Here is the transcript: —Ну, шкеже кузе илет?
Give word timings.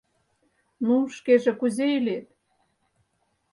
—Ну, 0.85 0.95
шкеже 1.17 1.51
кузе 1.59 1.85
илет? 1.97 2.27